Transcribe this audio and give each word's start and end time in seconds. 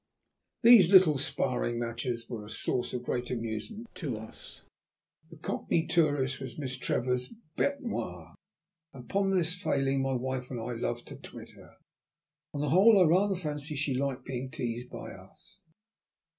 These 0.63 0.89
little 0.89 1.19
sparring 1.19 1.77
matches 1.77 2.27
were 2.27 2.43
a 2.43 2.49
source 2.49 2.91
of 2.91 3.03
great 3.03 3.29
amusement 3.29 3.87
to 3.97 4.17
us. 4.17 4.63
The 5.29 5.37
Cockney 5.37 5.85
tourist 5.85 6.39
was 6.39 6.57
Miss 6.57 6.75
Trevor's 6.75 7.31
bête 7.55 7.81
noir. 7.81 8.33
And 8.95 9.03
upon 9.03 9.29
this 9.29 9.53
failing 9.53 10.01
my 10.01 10.13
wife 10.13 10.49
and 10.49 10.59
I 10.59 10.73
loved 10.73 11.07
to 11.09 11.17
twit 11.17 11.51
her. 11.51 11.75
On 12.51 12.61
the 12.61 12.69
whole 12.69 12.99
I 12.99 13.05
rather 13.07 13.35
fancy 13.35 13.75
she 13.75 13.93
liked 13.93 14.25
being 14.25 14.49
teased 14.49 14.89
by 14.89 15.11
us. 15.11 15.61